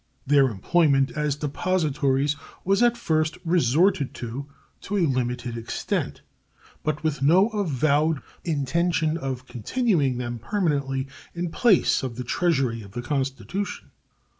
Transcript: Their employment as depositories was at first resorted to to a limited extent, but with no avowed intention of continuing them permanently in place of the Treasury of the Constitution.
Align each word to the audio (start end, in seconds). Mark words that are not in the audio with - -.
Their 0.25 0.47
employment 0.47 1.11
as 1.11 1.35
depositories 1.35 2.35
was 2.65 2.81
at 2.81 2.97
first 2.97 3.37
resorted 3.45 4.15
to 4.15 4.47
to 4.81 4.97
a 4.97 5.05
limited 5.05 5.55
extent, 5.55 6.21
but 6.81 7.03
with 7.03 7.21
no 7.21 7.49
avowed 7.49 8.23
intention 8.43 9.15
of 9.15 9.45
continuing 9.45 10.17
them 10.17 10.39
permanently 10.39 11.07
in 11.35 11.51
place 11.51 12.01
of 12.01 12.15
the 12.15 12.23
Treasury 12.23 12.81
of 12.81 12.93
the 12.93 13.03
Constitution. 13.03 13.91